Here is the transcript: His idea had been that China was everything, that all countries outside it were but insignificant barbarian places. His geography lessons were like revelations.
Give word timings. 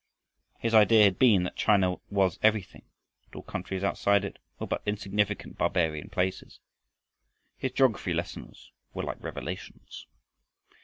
His 0.57 0.73
idea 0.73 1.03
had 1.03 1.19
been 1.19 1.43
that 1.43 1.55
China 1.55 1.97
was 2.09 2.39
everything, 2.41 2.85
that 3.23 3.35
all 3.37 3.43
countries 3.43 3.83
outside 3.83 4.25
it 4.25 4.39
were 4.57 4.65
but 4.65 4.81
insignificant 4.83 5.59
barbarian 5.59 6.09
places. 6.09 6.59
His 7.55 7.71
geography 7.73 8.11
lessons 8.15 8.71
were 8.95 9.03
like 9.03 9.21
revelations. 9.21 10.07